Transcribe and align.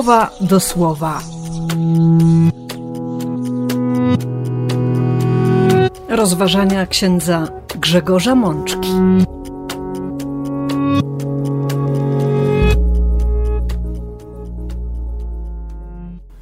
słowa 0.00 0.30
do 0.40 0.60
słowa. 0.60 1.22
Rozważania 6.08 6.86
księdza 6.86 7.48
Grzegorza 7.74 8.34
Mączki. 8.34 8.88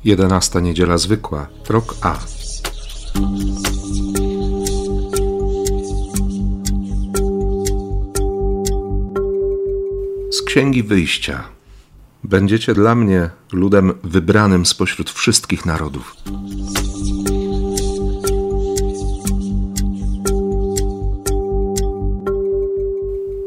Jedenasta 0.04 0.60
niedziela 0.60 0.98
zwykła, 0.98 1.46
rok 1.68 1.94
A. 2.02 2.14
Z 10.30 10.42
księgi 10.42 10.82
wyjścia. 10.82 11.57
Będziecie 12.24 12.74
dla 12.74 12.94
mnie 12.94 13.30
ludem 13.52 13.92
wybranym 14.02 14.66
spośród 14.66 15.10
wszystkich 15.10 15.66
narodów. 15.66 16.16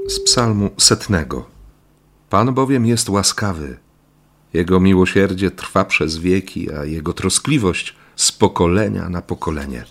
Z 0.07 0.20
psalmu 0.20 0.70
setnego. 0.77 1.45
Pan 2.30 2.53
bowiem 2.53 2.85
jest 2.85 3.09
łaskawy. 3.09 3.77
Jego 4.53 4.80
miłosierdzie 4.80 5.52
trwa 5.52 5.85
przez 5.85 6.17
wieki, 6.17 6.73
a 6.73 6.85
jego 6.85 7.13
troskliwość 7.13 7.95
z 8.16 8.31
pokolenia 8.31 9.09
na 9.09 9.22
pokolenie. 9.22 9.85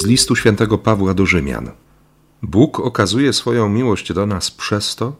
Z 0.00 0.04
listu 0.04 0.36
świętego 0.36 0.78
Pawła 0.78 1.14
do 1.14 1.26
Rzymian. 1.26 1.70
Bóg 2.42 2.80
okazuje 2.80 3.32
swoją 3.32 3.68
miłość 3.68 4.12
do 4.12 4.26
nas 4.26 4.50
przez 4.50 4.96
to, 4.96 5.16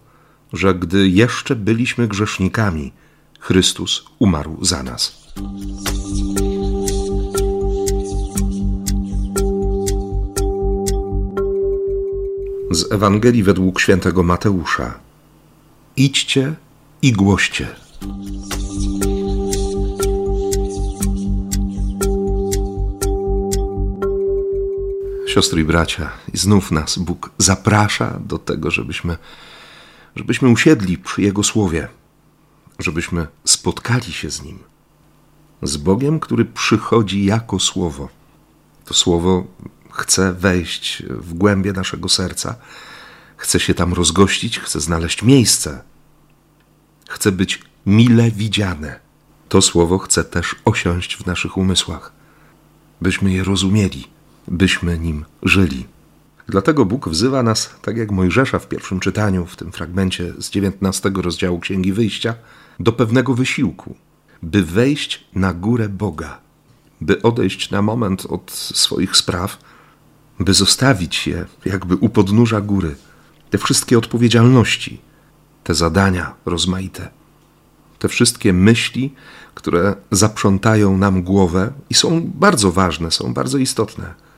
że 0.52 0.74
gdy 0.74 1.08
jeszcze 1.08 1.56
byliśmy 1.56 2.08
grzesznikami, 2.08 2.92
Chrystus 3.40 4.04
umarł 4.18 4.64
za 4.64 4.82
nas. 4.82 5.32
Z 12.70 12.92
Ewangelii 12.92 13.42
według 13.42 13.80
świętego 13.80 14.22
Mateusza. 14.22 15.00
Idźcie 15.96 16.54
i 17.02 17.12
głoście. 17.12 17.68
Siostry 25.30 25.60
i 25.60 25.64
bracia, 25.64 26.10
i 26.34 26.38
znów 26.38 26.70
nas 26.70 26.98
Bóg 26.98 27.30
zaprasza 27.38 28.18
do 28.20 28.38
tego, 28.38 28.70
żebyśmy, 28.70 29.16
żebyśmy 30.16 30.48
usiedli 30.48 30.98
przy 30.98 31.22
Jego 31.22 31.42
słowie, 31.42 31.88
żebyśmy 32.78 33.26
spotkali 33.44 34.12
się 34.12 34.30
z 34.30 34.42
Nim, 34.42 34.58
z 35.62 35.76
Bogiem, 35.76 36.20
który 36.20 36.44
przychodzi 36.44 37.24
jako 37.24 37.58
słowo. 37.58 38.08
To 38.84 38.94
słowo 38.94 39.46
chce 39.90 40.32
wejść 40.32 41.02
w 41.08 41.34
głębie 41.34 41.72
naszego 41.72 42.08
serca, 42.08 42.54
chce 43.36 43.60
się 43.60 43.74
tam 43.74 43.94
rozgościć, 43.94 44.58
chce 44.58 44.80
znaleźć 44.80 45.22
miejsce, 45.22 45.82
chce 47.08 47.32
być 47.32 47.62
mile 47.86 48.30
widziane. 48.30 49.00
To 49.48 49.62
słowo 49.62 49.98
chce 49.98 50.24
też 50.24 50.56
osiąść 50.64 51.16
w 51.16 51.26
naszych 51.26 51.56
umysłach, 51.56 52.12
byśmy 53.00 53.32
je 53.32 53.44
rozumieli 53.44 54.19
byśmy 54.48 54.98
nim 54.98 55.24
żyli. 55.42 55.86
Dlatego 56.48 56.84
Bóg 56.84 57.08
wzywa 57.08 57.42
nas, 57.42 57.74
tak 57.82 57.96
jak 57.96 58.10
Mojżesza 58.10 58.58
w 58.58 58.68
pierwszym 58.68 59.00
czytaniu, 59.00 59.46
w 59.46 59.56
tym 59.56 59.72
fragmencie 59.72 60.32
z 60.38 60.50
19 60.50 61.10
rozdziału 61.14 61.60
Księgi 61.60 61.92
Wyjścia, 61.92 62.34
do 62.80 62.92
pewnego 62.92 63.34
wysiłku, 63.34 63.94
by 64.42 64.62
wejść 64.62 65.24
na 65.34 65.54
górę 65.54 65.88
Boga, 65.88 66.38
by 67.00 67.22
odejść 67.22 67.70
na 67.70 67.82
moment 67.82 68.26
od 68.26 68.50
swoich 68.50 69.16
spraw, 69.16 69.58
by 70.40 70.54
zostawić 70.54 71.26
je 71.26 71.46
jakby 71.64 71.96
u 71.96 72.08
podnóża 72.08 72.60
góry, 72.60 72.96
te 73.50 73.58
wszystkie 73.58 73.98
odpowiedzialności, 73.98 75.00
te 75.64 75.74
zadania 75.74 76.34
rozmaite, 76.46 77.08
te 77.98 78.08
wszystkie 78.08 78.52
myśli, 78.52 79.14
które 79.54 79.96
zaprzątają 80.10 80.98
nam 80.98 81.22
głowę 81.22 81.72
i 81.90 81.94
są 81.94 82.30
bardzo 82.34 82.72
ważne, 82.72 83.10
są 83.10 83.34
bardzo 83.34 83.58
istotne 83.58 84.29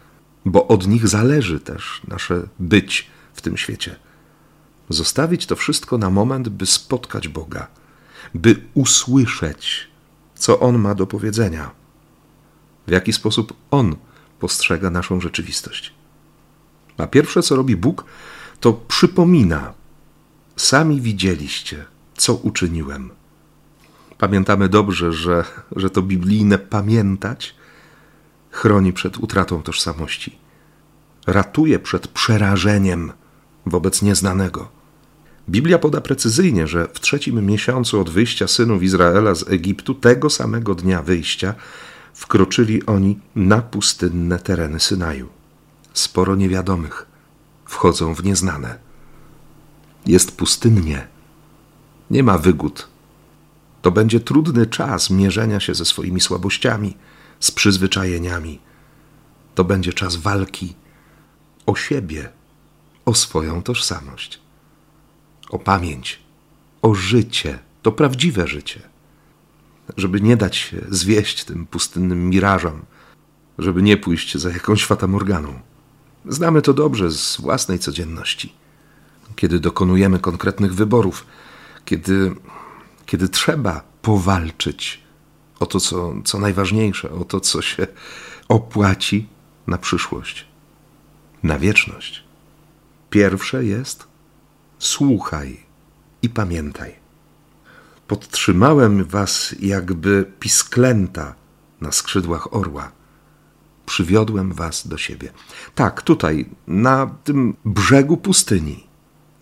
bo 0.44 0.69
od 0.69 0.86
nich 0.86 1.08
zależy 1.08 1.60
też 1.60 2.00
nasze 2.08 2.42
być 2.58 3.10
w 3.34 3.41
tym 3.41 3.56
świecie. 3.56 3.97
Zostawić 4.88 5.47
to 5.47 5.56
wszystko 5.56 5.98
na 5.98 6.10
moment, 6.10 6.48
by 6.48 6.66
spotkać 6.66 7.28
Boga, 7.28 7.66
by 8.34 8.62
usłyszeć, 8.75 9.88
co 10.34 10.60
On 10.60 10.78
ma 10.78 10.94
do 10.94 11.06
powiedzenia, 11.06 11.70
w 12.86 12.91
jaki 12.91 13.12
sposób 13.12 13.52
On 13.70 13.97
postrzega 14.41 14.91
naszą 14.91 15.20
rzeczywistość. 15.20 15.92
A 16.98 17.06
pierwsze, 17.06 17.42
co 17.42 17.56
robi 17.56 17.76
Bóg, 17.76 18.04
to 18.60 18.72
przypomina: 18.72 19.75
Sami 20.56 21.00
widzieliście, 21.00 21.84
co 22.16 22.34
uczyniłem. 22.34 23.10
Pamiętamy 24.19 24.69
dobrze, 24.69 25.12
że, 25.12 25.44
że 25.76 25.91
to 25.91 26.02
biblijne 26.02 26.58
pamiętać 26.58 27.54
chroni 28.52 28.92
przed 28.92 29.16
utratą 29.16 29.62
tożsamości, 29.62 30.38
ratuje 31.26 31.78
przed 31.78 32.08
przerażeniem 32.08 33.12
wobec 33.66 34.02
nieznanego. 34.02 34.68
Biblia 35.48 35.78
poda 35.78 36.00
precyzyjnie, 36.00 36.66
że 36.66 36.88
w 36.94 37.00
trzecim 37.00 37.46
miesiącu 37.46 38.00
od 38.00 38.10
wyjścia 38.10 38.48
synów 38.48 38.82
Izraela 38.82 39.34
z 39.34 39.48
Egiptu, 39.48 39.94
tego 39.94 40.30
samego 40.30 40.74
dnia 40.74 41.02
wyjścia, 41.02 41.54
wkroczyli 42.14 42.86
oni 42.86 43.18
na 43.36 43.62
pustynne 43.62 44.38
tereny 44.38 44.80
Synaju. 44.80 45.28
Sporo 45.94 46.36
niewiadomych 46.36 47.06
wchodzą 47.64 48.14
w 48.14 48.24
nieznane. 48.24 48.78
Jest 50.06 50.36
pustynnie, 50.36 51.06
nie 52.10 52.22
ma 52.22 52.38
wygód. 52.38 52.88
To 53.82 53.90
będzie 53.90 54.20
trudny 54.20 54.66
czas 54.66 55.10
mierzenia 55.10 55.60
się 55.60 55.74
ze 55.74 55.84
swoimi 55.84 56.20
słabościami 56.20 56.96
z 57.42 57.50
przyzwyczajeniami. 57.50 58.58
To 59.54 59.64
będzie 59.64 59.92
czas 59.92 60.16
walki 60.16 60.75
o 61.66 61.76
siebie, 61.76 62.28
o 63.04 63.14
swoją 63.14 63.62
tożsamość, 63.62 64.41
o 65.50 65.58
pamięć, 65.58 66.20
o 66.82 66.94
życie, 66.94 67.58
to 67.82 67.92
prawdziwe 67.92 68.48
życie. 68.48 68.81
Żeby 69.97 70.20
nie 70.20 70.36
dać 70.36 70.56
się 70.56 70.81
zwieść 70.91 71.44
tym 71.44 71.66
pustynnym 71.66 72.31
mirażom, 72.31 72.82
żeby 73.58 73.82
nie 73.82 73.97
pójść 73.97 74.36
za 74.38 74.50
jakąś 74.50 74.84
fatamorganą. 74.84 75.60
Znamy 76.28 76.62
to 76.62 76.75
dobrze 76.75 77.10
z 77.10 77.36
własnej 77.41 77.78
codzienności. 77.78 78.52
Kiedy 79.36 79.60
dokonujemy 79.60 80.19
konkretnych 80.19 80.75
wyborów, 80.75 81.26
kiedy, 81.84 82.34
kiedy 83.06 83.28
trzeba 83.28 83.82
powalczyć 84.02 85.01
o 85.62 85.67
to, 85.67 85.81
co, 85.81 86.15
co 86.25 86.39
najważniejsze, 86.39 87.11
o 87.11 87.25
to, 87.25 87.41
co 87.41 87.62
się 87.62 87.87
opłaci 88.49 89.28
na 89.67 89.78
przyszłość, 89.78 90.47
na 91.43 91.59
wieczność. 91.59 92.25
Pierwsze 93.11 93.65
jest 93.65 94.06
słuchaj 94.78 95.61
i 96.23 96.28
pamiętaj. 96.28 96.95
Podtrzymałem 98.06 99.05
was 99.05 99.55
jakby 99.61 100.33
pisklęta 100.41 101.35
na 101.81 101.93
skrzydłach 101.93 102.55
orła. 102.55 102.93
Przywiodłem 103.87 104.53
was 104.53 104.88
do 104.88 104.99
siebie. 104.99 105.32
Tak, 105.75 106.03
tutaj, 106.03 106.47
na 106.67 107.15
tym 107.25 107.56
brzegu 107.65 108.17
pustyni, 108.17 108.87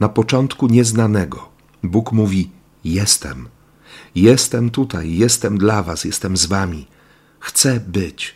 na 0.00 0.08
początku 0.08 0.66
nieznanego, 0.66 1.48
Bóg 1.82 2.12
mówi: 2.12 2.50
Jestem 2.84 3.48
Jestem 4.14 4.70
tutaj, 4.70 5.12
jestem 5.12 5.58
dla 5.58 5.82
Was, 5.82 6.04
jestem 6.04 6.36
z 6.36 6.46
Wami. 6.46 6.86
Chcę 7.40 7.80
być. 7.80 8.34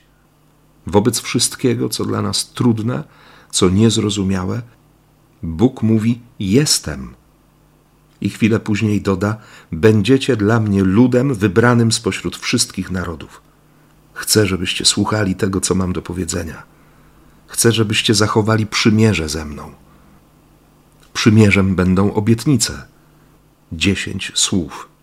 Wobec 0.86 1.20
wszystkiego, 1.20 1.88
co 1.88 2.04
dla 2.04 2.22
nas 2.22 2.52
trudne, 2.52 3.04
co 3.50 3.68
niezrozumiałe, 3.70 4.62
Bóg 5.42 5.82
mówi: 5.82 6.20
Jestem. 6.38 7.14
I 8.20 8.30
chwilę 8.30 8.60
później 8.60 9.00
doda: 9.00 9.36
Będziecie 9.72 10.36
dla 10.36 10.60
mnie 10.60 10.82
ludem 10.82 11.34
wybranym 11.34 11.92
spośród 11.92 12.36
wszystkich 12.36 12.90
narodów. 12.90 13.42
Chcę, 14.12 14.46
żebyście 14.46 14.84
słuchali 14.84 15.34
tego, 15.34 15.60
co 15.60 15.74
mam 15.74 15.92
do 15.92 16.02
powiedzenia. 16.02 16.62
Chcę, 17.46 17.72
żebyście 17.72 18.14
zachowali 18.14 18.66
przymierze 18.66 19.28
ze 19.28 19.44
mną. 19.44 19.72
Przymierzem 21.12 21.74
będą 21.74 22.14
obietnice. 22.14 22.86
Dziesięć 23.72 24.32
słów 24.34 24.93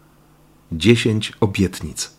dziesięć 0.72 1.34
obietnic. 1.40 2.12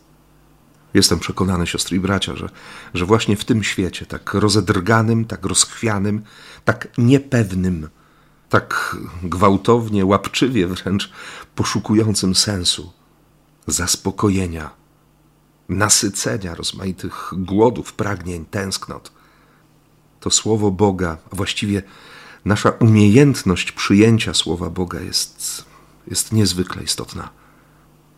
Jestem 0.93 1.19
przekonany, 1.19 1.67
siostry 1.67 1.97
i 1.97 1.99
bracia, 1.99 2.35
że, 2.35 2.49
że 2.93 3.05
właśnie 3.05 3.37
w 3.37 3.45
tym 3.45 3.63
świecie, 3.63 4.05
tak 4.05 4.33
rozedrganym, 4.33 5.25
tak 5.25 5.45
rozchwianym, 5.45 6.23
tak 6.65 6.87
niepewnym, 6.97 7.89
tak 8.49 8.97
gwałtownie, 9.23 10.05
łapczywie 10.05 10.67
wręcz 10.67 11.11
poszukującym 11.55 12.35
sensu, 12.35 12.91
zaspokojenia, 13.67 14.69
nasycenia 15.69 16.55
rozmaitych 16.55 17.31
głodów, 17.37 17.93
pragnień, 17.93 18.45
tęsknot, 18.45 19.11
to 20.19 20.29
słowo 20.29 20.71
Boga, 20.71 21.17
a 21.31 21.35
właściwie 21.35 21.83
nasza 22.45 22.69
umiejętność 22.69 23.71
przyjęcia 23.71 24.33
słowa 24.33 24.69
Boga 24.69 24.99
jest, 24.99 25.65
jest 26.07 26.31
niezwykle 26.31 26.83
istotna, 26.83 27.29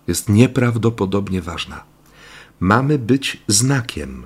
jest 0.07 0.29
nieprawdopodobnie 0.29 1.41
ważna. 1.41 1.83
Mamy 2.59 2.99
być 2.99 3.43
znakiem. 3.47 4.25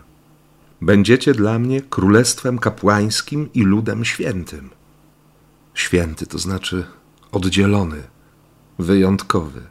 Będziecie 0.81 1.33
dla 1.33 1.59
mnie 1.59 1.81
królestwem 1.81 2.59
kapłańskim 2.59 3.49
i 3.53 3.63
ludem 3.63 4.05
świętym. 4.05 4.69
Święty 5.73 6.27
to 6.27 6.39
znaczy 6.39 6.85
oddzielony, 7.31 8.03
wyjątkowy, 8.79 9.61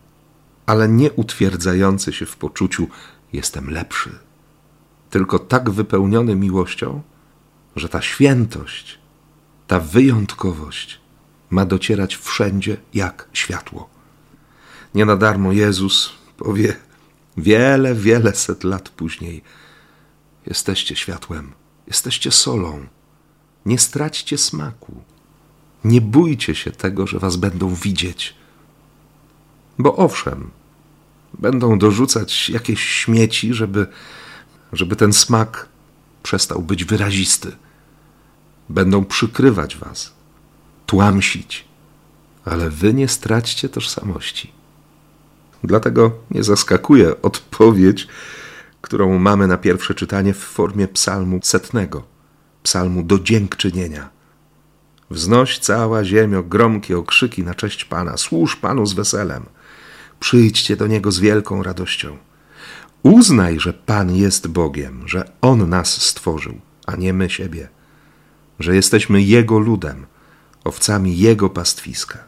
ale 0.66 0.88
nie 0.88 1.12
utwierdzający 1.12 2.12
się 2.12 2.26
w 2.26 2.36
poczuciu 2.36 2.88
jestem 3.32 3.70
lepszy, 3.70 4.10
tylko 5.10 5.38
tak 5.38 5.70
wypełniony 5.70 6.36
miłością, 6.36 7.02
że 7.76 7.88
ta 7.88 8.02
świętość, 8.02 8.98
ta 9.66 9.80
wyjątkowość 9.80 11.00
ma 11.50 11.66
docierać 11.66 12.16
wszędzie 12.16 12.76
jak 12.94 13.28
światło. 13.32 13.97
Nie 14.94 15.04
na 15.04 15.16
darmo 15.16 15.52
Jezus 15.52 16.12
powie 16.36 16.76
wiele, 17.36 17.94
wiele 17.94 18.34
set 18.34 18.64
lat 18.64 18.88
później: 18.88 19.42
Jesteście 20.46 20.96
światłem, 20.96 21.52
jesteście 21.86 22.30
solą, 22.30 22.86
nie 23.66 23.78
straćcie 23.78 24.38
smaku. 24.38 25.02
Nie 25.84 26.00
bójcie 26.00 26.54
się 26.54 26.70
tego, 26.70 27.06
że 27.06 27.18
was 27.18 27.36
będą 27.36 27.74
widzieć. 27.74 28.34
Bo 29.78 29.96
owszem, 29.96 30.50
będą 31.38 31.78
dorzucać 31.78 32.50
jakieś 32.50 32.80
śmieci, 32.80 33.54
żeby, 33.54 33.86
żeby 34.72 34.96
ten 34.96 35.12
smak 35.12 35.68
przestał 36.22 36.62
być 36.62 36.84
wyrazisty. 36.84 37.56
Będą 38.68 39.04
przykrywać 39.04 39.76
was, 39.76 40.12
tłamsić, 40.86 41.64
ale 42.44 42.70
wy 42.70 42.94
nie 42.94 43.08
straćcie 43.08 43.68
tożsamości. 43.68 44.57
Dlatego 45.64 46.12
nie 46.30 46.44
zaskakuje 46.44 47.22
odpowiedź, 47.22 48.08
którą 48.80 49.18
mamy 49.18 49.46
na 49.46 49.58
pierwsze 49.58 49.94
czytanie 49.94 50.34
w 50.34 50.38
formie 50.38 50.88
psalmu 50.88 51.40
setnego, 51.42 52.02
psalmu 52.62 53.02
do 53.02 53.18
dziękczynienia. 53.18 54.10
Wznoś 55.10 55.58
cała 55.58 56.04
ziemio 56.04 56.42
gromkie 56.42 56.98
okrzyki 56.98 57.42
na 57.42 57.54
cześć 57.54 57.84
Pana, 57.84 58.16
służ 58.16 58.56
Panu 58.56 58.86
z 58.86 58.92
weselem. 58.92 59.46
Przyjdźcie 60.20 60.76
do 60.76 60.86
Niego 60.86 61.12
z 61.12 61.18
wielką 61.18 61.62
radością. 61.62 62.16
Uznaj, 63.02 63.60
że 63.60 63.72
Pan 63.72 64.16
jest 64.16 64.48
Bogiem, 64.48 65.02
że 65.08 65.30
On 65.40 65.68
nas 65.68 66.02
stworzył, 66.02 66.60
a 66.86 66.96
nie 66.96 67.12
my 67.12 67.30
siebie, 67.30 67.68
że 68.60 68.74
jesteśmy 68.74 69.22
Jego 69.22 69.58
ludem, 69.58 70.06
owcami 70.64 71.18
Jego 71.18 71.50
pastwiska. 71.50 72.27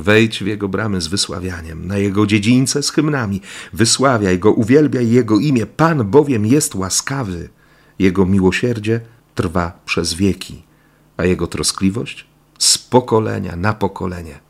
Wejdź 0.00 0.44
w 0.44 0.46
Jego 0.46 0.68
bramy 0.68 1.00
z 1.00 1.06
wysławianiem, 1.06 1.86
na 1.86 1.98
Jego 1.98 2.26
dziedzińce 2.26 2.82
z 2.82 2.90
hymnami, 2.90 3.40
wysławiaj 3.72 4.38
Go, 4.38 4.52
uwielbiaj 4.52 5.10
Jego 5.10 5.38
imię, 5.38 5.66
Pan 5.66 6.10
bowiem 6.10 6.46
jest 6.46 6.74
łaskawy, 6.74 7.48
Jego 7.98 8.26
miłosierdzie 8.26 9.00
trwa 9.34 9.80
przez 9.84 10.14
wieki, 10.14 10.62
a 11.16 11.24
Jego 11.24 11.46
troskliwość 11.46 12.26
z 12.58 12.78
pokolenia 12.78 13.56
na 13.56 13.72
pokolenie. 13.72 14.40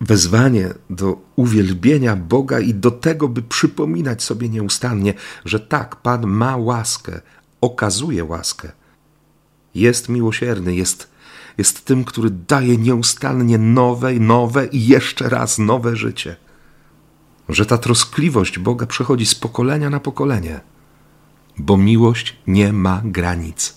Wezwanie 0.00 0.74
do 0.90 1.16
uwielbienia 1.36 2.16
Boga 2.16 2.60
i 2.60 2.74
do 2.74 2.90
tego, 2.90 3.28
by 3.28 3.42
przypominać 3.42 4.22
sobie 4.22 4.48
nieustannie, 4.48 5.14
że 5.44 5.60
tak, 5.60 5.96
Pan 5.96 6.26
ma 6.26 6.56
łaskę, 6.56 7.20
okazuje 7.60 8.24
łaskę. 8.24 8.72
Jest 9.74 10.08
miłosierny, 10.08 10.74
jest, 10.74 11.13
jest 11.58 11.84
tym, 11.84 12.04
który 12.04 12.30
daje 12.30 12.76
nieustannie 12.76 13.58
nowe, 13.58 14.12
nowe 14.12 14.66
i 14.66 14.86
jeszcze 14.86 15.28
raz 15.28 15.58
nowe 15.58 15.96
życie. 15.96 16.36
Że 17.48 17.66
ta 17.66 17.78
troskliwość 17.78 18.58
Boga 18.58 18.86
przechodzi 18.86 19.26
z 19.26 19.34
pokolenia 19.34 19.90
na 19.90 20.00
pokolenie, 20.00 20.60
bo 21.58 21.76
miłość 21.76 22.36
nie 22.46 22.72
ma 22.72 23.02
granic. 23.04 23.74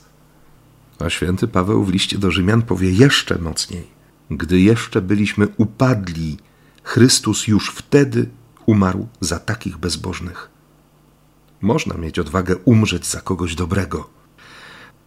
A 1.00 1.10
święty 1.10 1.48
Paweł 1.48 1.84
w 1.84 1.90
liście 1.90 2.18
do 2.18 2.32
Rzymian 2.32 2.62
powie 2.62 2.92
jeszcze 2.92 3.38
mocniej 3.38 3.98
gdy 4.32 4.60
jeszcze 4.60 5.02
byliśmy 5.02 5.48
upadli, 5.58 6.38
Chrystus 6.84 7.48
już 7.48 7.70
wtedy 7.70 8.30
umarł 8.66 9.08
za 9.22 9.40
takich 9.40 9.78
bezbożnych. 9.78 10.50
Można 11.62 11.98
mieć 11.98 12.20
odwagę 12.20 12.56
umrzeć 12.58 13.06
za 13.06 13.22
kogoś 13.22 13.56
dobrego. 13.56 14.10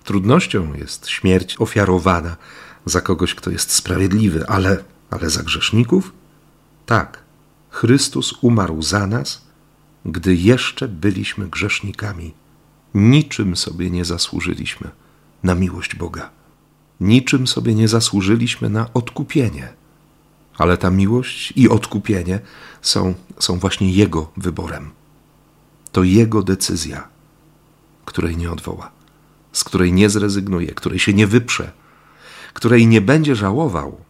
Trudnością 0.05 0.75
jest 0.75 1.08
śmierć 1.08 1.56
ofiarowana 1.58 2.37
za 2.85 3.00
kogoś, 3.00 3.35
kto 3.35 3.50
jest 3.50 3.73
sprawiedliwy, 3.73 4.47
ale, 4.47 4.85
ale 5.11 5.31
za 5.31 5.43
grzeszników? 5.43 6.12
Tak, 6.87 7.23
Chrystus 7.70 8.35
umarł 8.41 8.82
za 8.82 9.06
nas, 9.06 9.44
gdy 10.05 10.35
jeszcze 10.35 10.88
byliśmy 10.88 11.49
grzesznikami. 11.49 12.35
Niczym 12.94 13.56
sobie 13.56 13.91
nie 13.91 14.05
zasłużyliśmy 14.05 14.91
na 15.43 15.55
miłość 15.55 15.94
Boga. 15.94 16.31
Niczym 17.00 17.46
sobie 17.46 17.75
nie 17.75 17.88
zasłużyliśmy 17.88 18.70
na 18.70 18.93
odkupienie. 18.94 19.73
Ale 20.58 20.76
ta 20.76 20.91
miłość 20.91 21.53
i 21.56 21.69
odkupienie 21.69 22.41
są, 22.82 23.14
są 23.38 23.58
właśnie 23.58 23.93
Jego 23.93 24.32
wyborem. 24.37 24.91
To 25.93 26.03
Jego 26.03 26.43
decyzja, 26.43 27.08
której 28.05 28.37
nie 28.37 28.50
odwoła, 28.50 28.91
z 29.52 29.64
której 29.64 29.93
nie 29.93 30.11
zrezygnuje, 30.11 30.75
której 30.75 30.99
się 30.99 31.12
nie 31.12 31.26
wyprze, 31.26 31.73
której 32.52 32.87
nie 32.87 33.00
będzie 33.00 33.35
żałował. 33.35 34.05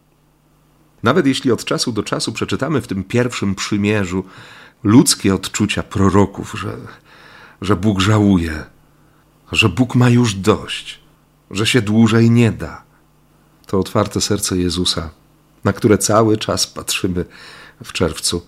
Nawet 1.02 1.26
jeśli 1.26 1.52
od 1.52 1.64
czasu 1.64 1.92
do 1.92 2.02
czasu 2.02 2.32
przeczytamy 2.32 2.80
w 2.80 2.86
tym 2.86 3.04
pierwszym 3.04 3.54
przymierzu 3.54 4.24
ludzkie 4.82 5.34
odczucia 5.34 5.82
proroków, 5.82 6.54
że, 6.58 6.76
że 7.60 7.76
Bóg 7.76 8.00
żałuje, 8.00 8.64
że 9.52 9.68
Bóg 9.68 9.94
ma 9.94 10.08
już 10.08 10.34
dość, 10.34 11.00
że 11.50 11.66
się 11.66 11.82
dłużej 11.82 12.30
nie 12.30 12.52
da. 12.52 12.82
To 13.66 13.78
otwarte 13.78 14.20
serce 14.20 14.58
Jezusa, 14.58 15.10
na 15.64 15.72
które 15.72 15.98
cały 15.98 16.36
czas 16.36 16.66
patrzymy 16.66 17.24
w 17.84 17.92
czerwcu, 17.92 18.46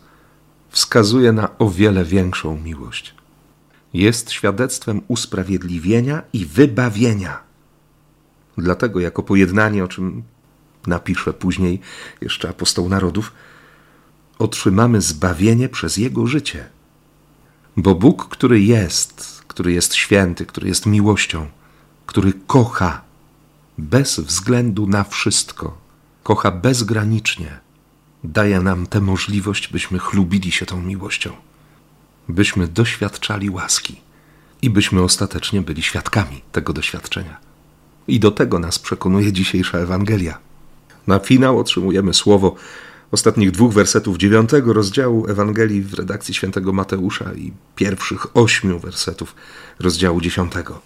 wskazuje 0.69 1.33
na 1.33 1.59
o 1.59 1.71
wiele 1.71 2.05
większą 2.05 2.61
miłość. 2.61 3.15
Jest 3.95 4.31
świadectwem 4.31 5.01
usprawiedliwienia 5.09 6.23
i 6.33 6.47
wybawienia. 6.47 7.41
Dlatego, 8.59 9.01
jako 9.01 9.23
pojednanie, 9.23 9.85
o 9.85 9.89
czym 9.89 10.23
napisze 10.87 11.33
później 11.33 11.81
jeszcze 12.21 12.49
apostoł 12.49 12.89
narodów, 12.89 13.33
otrzymamy 14.39 15.01
zbawienie 15.01 15.69
przez 15.69 15.97
Jego 15.97 16.27
życie. 16.27 16.69
Bo 17.77 17.95
Bóg, 17.95 18.29
który 18.29 18.61
jest, 18.61 19.43
który 19.49 19.73
jest 19.73 19.95
święty, 19.95 20.47
który 20.47 20.69
jest 20.69 20.87
miłością, 20.87 21.47
który 22.07 22.33
kocha 22.47 23.03
bez 23.79 24.21
względu 24.21 24.87
na 24.87 25.05
wszystko, 25.05 25.79
kocha 26.23 26.51
bezgranicznie, 26.51 27.61
daje 28.25 28.61
nam 28.61 28.87
tę 28.87 29.01
możliwość, 29.01 29.69
byśmy 29.69 29.99
chlubili 29.99 30.53
się 30.53 30.67
tą 30.67 30.83
miłością, 30.83 31.33
byśmy 32.29 32.69
doświadczali 32.69 33.51
łaski 33.51 34.01
i 34.63 34.71
byśmy 34.71 35.03
ostatecznie 35.03 35.61
byli 35.61 35.83
świadkami 35.83 36.43
tego 36.53 36.73
doświadczenia. 36.73 37.37
I 38.09 38.21
do 38.21 38.31
tego 38.31 38.59
nas 38.59 38.79
przekonuje 38.79 39.33
dzisiejsza 39.33 39.79
Ewangelia. 39.79 40.39
Na 41.07 41.19
finał 41.19 41.59
otrzymujemy 41.59 42.15
słowo 42.15 42.55
ostatnich 43.11 43.51
dwóch 43.51 43.73
wersetów 43.73 44.19
dziewiątego 44.19 44.73
rozdziału 44.73 45.29
Ewangelii 45.29 45.83
w 45.83 45.95
redakcji 45.95 46.35
świętego 46.35 46.73
Mateusza 46.73 47.35
i 47.35 47.53
pierwszych 47.77 48.37
ośmiu 48.37 48.79
wersetów 48.79 49.35
rozdziału 49.81 50.21
dziesiątego. 50.21 50.81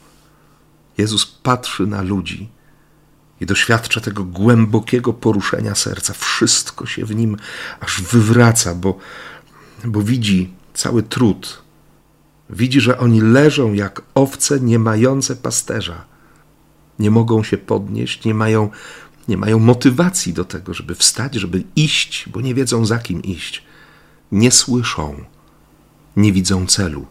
Jezus 0.98 1.26
patrzy 1.26 1.86
na 1.86 2.02
ludzi 2.02 2.48
i 3.40 3.46
doświadcza 3.46 4.00
tego 4.00 4.24
głębokiego 4.24 5.12
poruszenia 5.12 5.74
serca. 5.74 6.12
Wszystko 6.12 6.86
się 6.86 7.04
w 7.04 7.14
nim 7.14 7.36
aż 7.80 8.02
wywraca, 8.02 8.74
bo, 8.74 8.98
bo 9.84 10.02
widzi 10.02 10.55
cały 10.76 11.02
trud. 11.02 11.62
Widzi, 12.50 12.80
że 12.80 12.98
oni 12.98 13.20
leżą 13.20 13.72
jak 13.72 14.02
owce 14.14 14.60
nie 14.60 14.78
mające 14.78 15.36
pasterza. 15.36 16.04
Nie 16.98 17.10
mogą 17.10 17.42
się 17.42 17.58
podnieść, 17.58 18.24
nie 18.24 18.34
mają, 18.34 18.70
nie 19.28 19.36
mają 19.36 19.58
motywacji 19.58 20.32
do 20.32 20.44
tego, 20.44 20.74
żeby 20.74 20.94
wstać, 20.94 21.34
żeby 21.34 21.64
iść, 21.76 22.28
bo 22.28 22.40
nie 22.40 22.54
wiedzą 22.54 22.84
za 22.86 22.98
kim 22.98 23.22
iść. 23.22 23.64
Nie 24.32 24.50
słyszą, 24.50 25.24
nie 26.16 26.32
widzą 26.32 26.66
celu. 26.66 27.06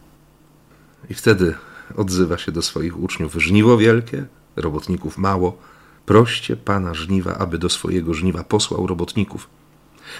I 1.10 1.14
wtedy 1.14 1.56
odzywa 1.96 2.38
się 2.38 2.52
do 2.52 2.62
swoich 2.62 3.00
uczniów: 3.00 3.34
Żniwo 3.34 3.78
wielkie, 3.78 4.26
robotników 4.56 5.18
mało. 5.18 5.58
Proście 6.06 6.58
pana 6.58 6.94
żniwa, 6.94 7.38
aby 7.38 7.58
do 7.58 7.70
swojego 7.70 8.14
żniwa 8.14 8.44
posłał 8.44 8.88
robotników. 8.88 9.50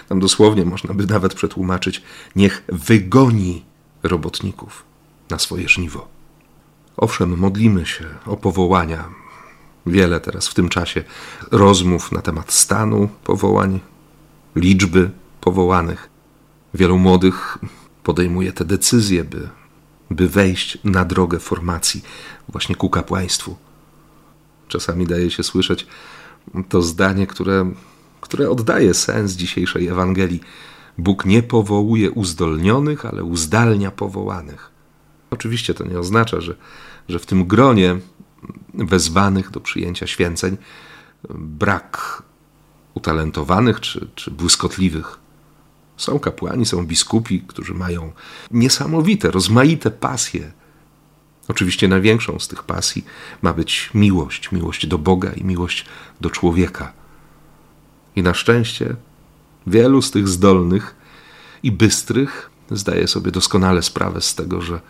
Tam 0.10 0.20
dosłownie 0.20 0.66
można 0.66 0.94
by 0.94 1.06
nawet 1.06 1.34
przetłumaczyć: 1.34 2.02
Niech 2.36 2.64
wygoni 2.68 3.64
robotników 4.04 4.84
na 5.30 5.40
swoje 5.40 5.70
żniwo. 5.70 6.08
Owszem, 6.98 7.38
modlimy 7.38 7.86
się 7.86 8.06
o 8.26 8.38
powołania. 8.38 9.10
Wiele 9.86 10.20
teraz 10.20 10.48
w 10.48 10.54
tym 10.54 10.70
czasie 10.70 11.04
rozmów 11.52 12.12
na 12.12 12.22
temat 12.22 12.54
stanu 12.54 13.10
powołań, 13.24 13.80
liczby 14.56 15.12
powołanych. 15.42 16.10
Wielu 16.74 16.98
młodych 16.98 17.58
podejmuje 18.04 18.54
te 18.54 18.66
decyzje, 18.66 19.24
by, 19.24 19.50
by 20.12 20.30
wejść 20.30 20.78
na 20.84 21.06
drogę 21.06 21.40
formacji 21.40 22.04
właśnie 22.50 22.76
ku 22.76 22.90
kapłaństwu. 22.90 23.56
Czasami 24.68 25.08
daje 25.08 25.32
się 25.32 25.44
słyszeć 25.44 25.88
to 26.70 26.82
zdanie, 26.82 27.28
które, 27.28 27.72
które 28.26 28.50
oddaje 28.50 28.94
sens 28.94 29.32
dzisiejszej 29.32 29.88
Ewangelii. 29.88 30.42
Bóg 30.98 31.26
nie 31.26 31.44
powołuje 31.44 32.12
uzdolnionych, 32.12 33.06
ale 33.06 33.24
uzdalnia 33.24 33.92
powołanych. 33.92 34.72
Oczywiście 35.32 35.74
to 35.74 35.86
nie 35.86 36.00
oznacza, 36.00 36.42
że, 36.42 36.56
że 37.10 37.20
w 37.20 37.26
tym 37.26 37.48
gronie 37.48 38.00
wezwanych 38.74 39.52
do 39.52 39.60
przyjęcia 39.60 40.08
święceń 40.08 40.58
brak 41.36 42.24
utalentowanych 42.94 43.80
czy, 43.80 44.08
czy 44.16 44.32
błyskotliwych. 44.32 45.20
Są 45.98 46.20
kapłani, 46.20 46.66
są 46.66 46.86
biskupi, 46.86 47.42
którzy 47.48 47.74
mają 47.74 48.12
niesamowite, 48.52 49.32
rozmaite 49.32 49.92
pasje. 49.92 50.52
Oczywiście 51.48 51.88
największą 51.88 52.40
z 52.40 52.48
tych 52.48 52.64
pasji 52.64 53.06
ma 53.42 53.54
być 53.54 53.90
miłość, 53.94 54.52
miłość 54.52 54.88
do 54.88 54.98
Boga 54.98 55.32
i 55.34 55.44
miłość 55.44 55.86
do 56.22 56.30
człowieka. 56.30 57.05
I 58.16 58.24
na 58.24 58.34
szczęście 58.34 58.96
wielu 59.68 60.02
z 60.02 60.12
tych 60.12 60.28
zdolnych 60.28 60.96
i 61.64 61.72
bystrych 61.72 62.50
zdaje 62.72 63.08
sobie 63.08 63.32
doskonale 63.32 63.82
sprawę 63.82 64.22
z 64.22 64.36
tego, 64.36 64.62
że, 64.62 64.82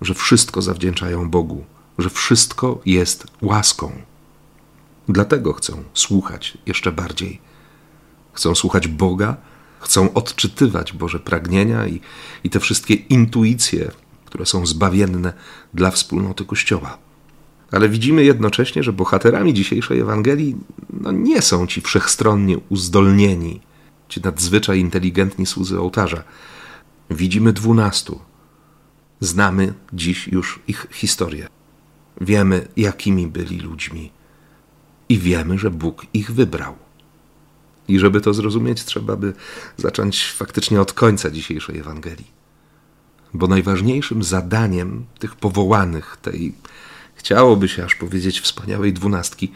że 0.00 0.14
wszystko 0.14 0.62
zawdzięczają 0.62 1.30
Bogu, 1.30 1.64
że 1.98 2.10
wszystko 2.10 2.80
jest 2.86 3.26
łaską. 3.42 3.92
Dlatego 5.08 5.52
chcą 5.52 5.84
słuchać 5.94 6.58
jeszcze 6.66 6.92
bardziej. 6.92 7.40
Chcą 8.32 8.54
słuchać 8.54 8.88
Boga, 8.88 9.36
chcą 9.80 10.12
odczytywać 10.14 10.92
Boże 10.92 11.20
pragnienia 11.20 11.86
i, 11.86 12.00
i 12.44 12.50
te 12.50 12.60
wszystkie 12.60 12.94
intuicje, 12.94 13.90
które 14.24 14.46
są 14.46 14.66
zbawienne 14.66 15.32
dla 15.74 15.90
wspólnoty 15.90 16.44
Kościoła. 16.44 16.98
Ale 17.72 17.88
widzimy 17.88 18.24
jednocześnie, 18.24 18.82
że 18.82 18.92
bohaterami 18.92 19.54
dzisiejszej 19.54 20.00
Ewangelii 20.00 20.56
no, 20.90 21.12
nie 21.12 21.42
są 21.42 21.66
ci 21.66 21.80
wszechstronnie 21.80 22.58
uzdolnieni, 22.68 23.60
ci 24.08 24.20
nadzwyczaj 24.20 24.80
inteligentni 24.80 25.46
słudzy 25.46 25.80
ołtarza. 25.80 26.24
Widzimy 27.10 27.52
dwunastu. 27.52 28.20
Znamy 29.20 29.74
dziś 29.92 30.28
już 30.28 30.60
ich 30.68 30.86
historię. 30.90 31.48
Wiemy, 32.20 32.68
jakimi 32.76 33.26
byli 33.26 33.58
ludźmi. 33.60 34.10
I 35.08 35.18
wiemy, 35.18 35.58
że 35.58 35.70
Bóg 35.70 36.06
ich 36.14 36.30
wybrał. 36.30 36.74
I 37.88 37.98
żeby 37.98 38.20
to 38.20 38.34
zrozumieć, 38.34 38.84
trzeba 38.84 39.16
by 39.16 39.32
zacząć 39.76 40.32
faktycznie 40.32 40.80
od 40.80 40.92
końca 40.92 41.30
dzisiejszej 41.30 41.78
Ewangelii. 41.78 42.30
Bo 43.34 43.46
najważniejszym 43.46 44.22
zadaniem 44.22 45.04
tych 45.18 45.36
powołanych, 45.36 46.16
tej, 46.22 46.54
chciałoby 47.18 47.68
się 47.68 47.84
aż 47.84 47.94
powiedzieć, 47.94 48.40
wspaniałej 48.40 48.92
dwunastki, 48.92 49.52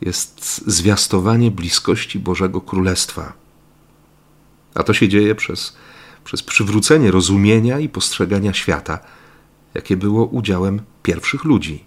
jest 0.00 0.64
zwiastowanie 0.66 1.50
bliskości 1.50 2.18
Bożego 2.18 2.60
Królestwa. 2.60 3.32
A 4.74 4.82
to 4.82 4.94
się 4.94 5.08
dzieje 5.08 5.34
przez, 5.34 5.76
przez 6.24 6.42
przywrócenie 6.42 7.10
rozumienia 7.10 7.78
i 7.78 7.88
postrzegania 7.88 8.52
świata, 8.52 8.98
jakie 9.74 9.96
było 9.96 10.24
udziałem 10.24 10.80
pierwszych 11.02 11.44
ludzi. 11.44 11.84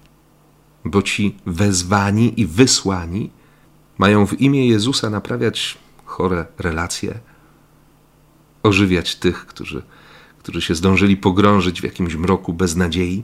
Bo 0.86 1.02
ci 1.02 1.36
wezwani 1.46 2.42
i 2.42 2.46
wysłani 2.46 3.30
mają 3.98 4.28
w 4.28 4.42
imię 4.42 4.68
Jezusa 4.68 5.10
naprawiać 5.10 5.78
chore 6.06 6.46
relacje, 6.60 7.20
ożywiać 8.64 9.16
tych, 9.16 9.46
którzy, 9.46 9.84
którzy 10.40 10.62
się 10.62 10.76
zdążyli 10.76 11.18
pogrążyć 11.18 11.82
w 11.82 11.84
jakimś 11.84 12.16
mroku 12.16 12.54
beznadziei, 12.54 13.24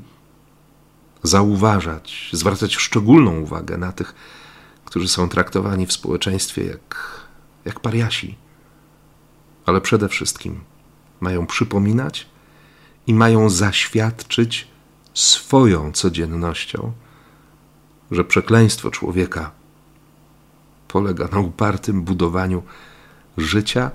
zauważać, 1.23 2.29
zwracać 2.33 2.75
szczególną 2.75 3.39
uwagę 3.39 3.77
na 3.77 3.91
tych, 3.91 4.15
którzy 4.85 5.07
są 5.07 5.29
traktowani 5.29 5.85
w 5.85 5.93
społeczeństwie 5.93 6.65
jak, 6.65 7.19
jak 7.65 7.79
pariasi. 7.79 8.37
Ale 9.65 9.81
przede 9.81 10.09
wszystkim 10.09 10.59
mają 11.19 11.47
przypominać 11.47 12.27
i 13.07 13.13
mają 13.13 13.49
zaświadczyć 13.49 14.67
swoją 15.13 15.91
codziennością, 15.91 16.91
że 18.11 18.23
przekleństwo 18.23 18.91
człowieka 18.91 19.51
polega 20.87 21.27
na 21.31 21.39
upartym 21.39 22.01
budowaniu 22.01 22.63
życia 23.37 23.91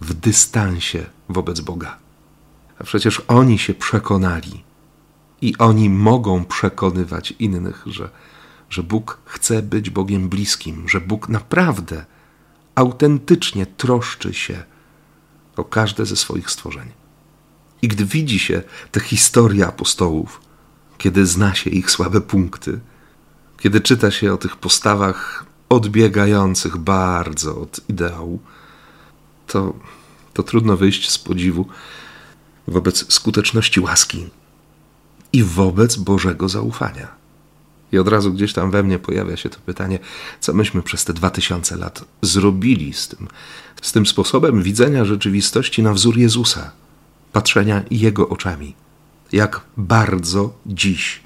w 0.00 0.14
dystansie 0.14 1.06
wobec 1.28 1.60
Boga. 1.60 1.96
A 2.78 2.84
przecież 2.84 3.22
oni 3.28 3.58
się 3.58 3.74
przekonali 3.74 4.65
i 5.40 5.58
oni 5.58 5.90
mogą 5.90 6.44
przekonywać 6.44 7.34
innych, 7.38 7.82
że, 7.86 8.10
że 8.70 8.82
Bóg 8.82 9.18
chce 9.24 9.62
być 9.62 9.90
Bogiem 9.90 10.28
bliskim, 10.28 10.88
że 10.88 11.00
Bóg 11.00 11.28
naprawdę, 11.28 12.04
autentycznie 12.74 13.66
troszczy 13.66 14.34
się 14.34 14.62
o 15.56 15.64
każde 15.64 16.06
ze 16.06 16.16
swoich 16.16 16.50
stworzeń. 16.50 16.88
I 17.82 17.88
gdy 17.88 18.04
widzi 18.04 18.38
się 18.38 18.62
te 18.90 19.00
historie 19.00 19.66
apostołów, 19.66 20.40
kiedy 20.98 21.26
zna 21.26 21.54
się 21.54 21.70
ich 21.70 21.90
słabe 21.90 22.20
punkty, 22.20 22.80
kiedy 23.58 23.80
czyta 23.80 24.10
się 24.10 24.32
o 24.32 24.36
tych 24.36 24.56
postawach 24.56 25.44
odbiegających 25.68 26.76
bardzo 26.76 27.60
od 27.60 27.80
ideału, 27.88 28.40
to, 29.46 29.74
to 30.32 30.42
trudno 30.42 30.76
wyjść 30.76 31.10
z 31.10 31.18
podziwu 31.18 31.66
wobec 32.68 33.12
skuteczności 33.12 33.80
łaski 33.80 34.28
i 35.36 35.42
wobec 35.42 35.96
Bożego 35.96 36.48
zaufania. 36.48 37.08
I 37.92 37.98
od 37.98 38.08
razu 38.08 38.32
gdzieś 38.32 38.52
tam 38.52 38.70
we 38.70 38.82
mnie 38.82 38.98
pojawia 38.98 39.36
się 39.36 39.48
to 39.48 39.58
pytanie, 39.66 39.98
co 40.40 40.54
myśmy 40.54 40.82
przez 40.82 41.04
te 41.04 41.12
dwa 41.12 41.30
tysiące 41.30 41.76
lat 41.76 42.04
zrobili 42.22 42.92
z 42.92 43.08
tym, 43.08 43.28
z 43.82 43.92
tym 43.92 44.06
sposobem 44.06 44.62
widzenia 44.62 45.04
rzeczywistości 45.04 45.82
na 45.82 45.92
wzór 45.92 46.18
Jezusa, 46.18 46.70
patrzenia 47.32 47.82
Jego 47.90 48.28
oczami. 48.28 48.74
Jak 49.32 49.60
bardzo 49.76 50.54
dziś 50.66 51.20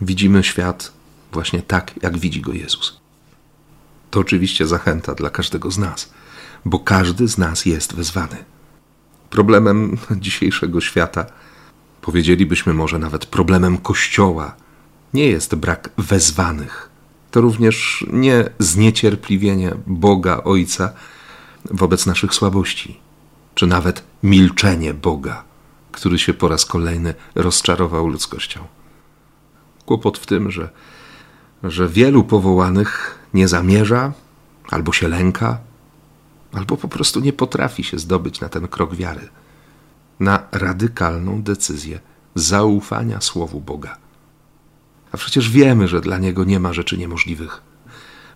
widzimy 0.00 0.44
świat 0.44 0.92
właśnie 1.32 1.62
tak, 1.62 2.02
jak 2.02 2.18
widzi 2.18 2.40
go 2.40 2.52
Jezus. 2.52 3.00
To 4.10 4.20
oczywiście 4.20 4.66
zachęta 4.66 5.14
dla 5.14 5.30
każdego 5.30 5.70
z 5.70 5.78
nas, 5.78 6.10
bo 6.64 6.78
każdy 6.78 7.28
z 7.28 7.38
nas 7.38 7.66
jest 7.66 7.94
wezwany. 7.94 8.36
Problemem 9.30 9.98
dzisiejszego 10.16 10.80
świata, 10.80 11.26
powiedzielibyśmy 12.04 12.74
może 12.74 12.98
nawet 12.98 13.26
problemem 13.26 13.78
Kościoła, 13.78 14.54
nie 15.14 15.26
jest 15.26 15.54
brak 15.54 15.90
wezwanych. 15.98 16.90
To 17.30 17.40
również 17.40 18.06
nie 18.12 18.50
zniecierpliwienie 18.58 19.74
Boga 19.86 20.40
Ojca 20.44 20.92
wobec 21.64 22.06
naszych 22.06 22.34
słabości, 22.34 23.00
czy 23.54 23.66
nawet 23.66 24.02
milczenie 24.22 24.94
Boga, 24.94 25.44
który 25.92 26.18
się 26.18 26.34
po 26.34 26.48
raz 26.48 26.66
kolejny 26.66 27.14
rozczarował 27.34 28.08
ludzkością. 28.08 28.60
Kłopot 29.86 30.18
w 30.18 30.26
tym, 30.26 30.50
że, 30.50 30.70
że 31.62 31.88
wielu 31.88 32.24
powołanych 32.24 33.18
nie 33.34 33.48
zamierza, 33.48 34.12
albo 34.70 34.92
się 34.92 35.08
lęka, 35.08 35.58
albo 36.52 36.76
po 36.76 36.88
prostu 36.88 37.20
nie 37.20 37.32
potrafi 37.32 37.84
się 37.84 37.98
zdobyć 37.98 38.40
na 38.40 38.48
ten 38.48 38.68
krok 38.68 38.94
wiary, 38.94 39.28
na 40.20 40.42
radykalną 40.52 41.42
decyzję 41.42 42.00
zaufania 42.34 43.20
Słowu 43.20 43.60
Boga. 43.60 43.96
A 45.12 45.16
przecież 45.16 45.50
wiemy, 45.50 45.88
że 45.88 46.00
dla 46.00 46.18
Niego 46.18 46.44
nie 46.44 46.60
ma 46.60 46.72
rzeczy 46.72 46.98
niemożliwych. 46.98 47.62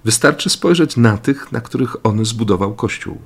Wystarczy 0.05 0.51
spojrzeć 0.51 0.97
na 0.97 1.19
tych, 1.19 1.53
na 1.53 1.61
których 1.61 2.07
On 2.07 2.25
zbudował 2.25 2.75
Kościół. 2.75 3.21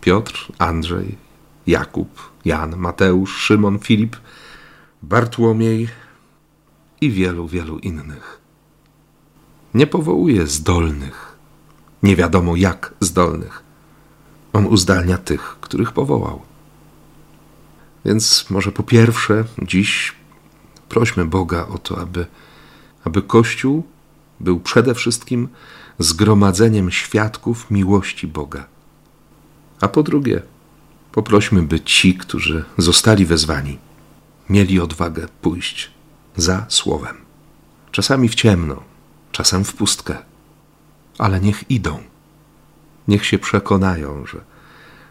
Piotr, 0.00 0.52
Andrzej, 0.58 1.18
Jakub, 1.66 2.30
Jan, 2.44 2.76
Mateusz, 2.76 3.36
Szymon, 3.36 3.78
Filip, 3.78 4.16
Bartłomiej 5.02 5.88
i 7.00 7.10
wielu, 7.10 7.48
wielu 7.48 7.78
innych 7.78 8.40
nie 9.74 9.86
powołuje 9.86 10.46
zdolnych, 10.46 11.36
nie 12.02 12.16
wiadomo 12.16 12.56
jak 12.56 12.94
zdolnych. 13.00 13.62
On 14.52 14.66
uzdalnia 14.66 15.18
tych, 15.18 15.56
których 15.60 15.92
powołał. 15.92 16.42
Więc 18.04 18.50
może 18.50 18.72
po 18.72 18.82
pierwsze, 18.82 19.44
dziś 19.62 20.14
Prośmy 20.90 21.24
Boga 21.24 21.66
o 21.66 21.78
to, 21.78 21.98
aby, 22.00 22.26
aby 23.04 23.22
Kościół 23.22 23.86
był 24.40 24.60
przede 24.60 24.94
wszystkim 24.94 25.48
zgromadzeniem 25.98 26.90
świadków 26.90 27.70
miłości 27.70 28.26
Boga. 28.26 28.66
A 29.80 29.88
po 29.88 30.02
drugie, 30.02 30.42
poprośmy, 31.12 31.62
by 31.62 31.80
ci, 31.80 32.14
którzy 32.14 32.64
zostali 32.78 33.26
wezwani, 33.26 33.78
mieli 34.48 34.80
odwagę 34.80 35.28
pójść 35.42 35.90
za 36.36 36.66
słowem. 36.68 37.16
Czasami 37.90 38.28
w 38.28 38.34
ciemno, 38.34 38.82
czasem 39.32 39.64
w 39.64 39.74
pustkę, 39.74 40.16
ale 41.18 41.40
niech 41.40 41.70
idą. 41.70 42.02
Niech 43.08 43.26
się 43.26 43.38
przekonają, 43.38 44.26
że, 44.26 44.40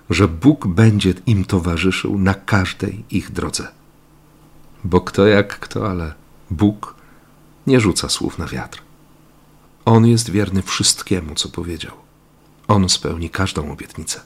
że 0.10 0.28
Bóg 0.28 0.68
będzie 0.68 1.14
im 1.26 1.46
towarzyszył 1.46 2.18
na 2.18 2.34
każdej 2.34 3.06
ich 3.10 3.32
drodze. 3.32 3.68
Bo 4.84 5.02
kto 5.02 5.28
jak 5.28 5.60
kto, 5.60 5.90
ale 5.90 6.14
Bóg 6.52 6.96
nie 7.68 7.80
rzuca 7.80 8.10
słów 8.10 8.38
na 8.38 8.48
wiatr. 8.48 8.82
On 9.86 10.06
jest 10.06 10.30
wierny 10.30 10.62
wszystkiemu, 10.62 11.36
co 11.36 11.50
powiedział. 11.50 11.96
On 12.68 12.90
spełni 12.90 13.30
każdą 13.30 13.72
obietnicę. 13.72 14.22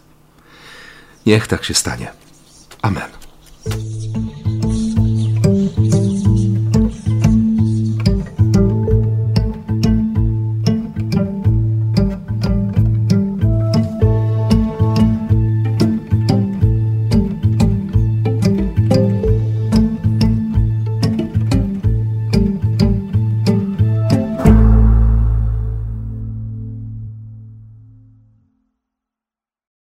Niech 1.26 1.48
tak 1.48 1.64
się 1.64 1.74
stanie. 1.74 2.12
Amen. 2.82 3.23